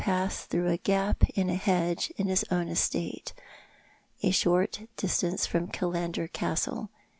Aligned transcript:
pass 0.01 0.45
through 0.45 0.67
a 0.67 0.77
gap 0.77 1.23
in 1.37 1.47
a 1.47 1.53
hedge 1.53 2.11
on 2.17 2.25
his 2.25 2.43
own 2.49 2.67
estate, 2.67 3.33
at 4.23 4.29
a 4.29 4.31
short 4.31 4.81
distance 4.97 5.45
from 5.45 5.67
Killander 5.67 6.27
Castle. 6.33 6.89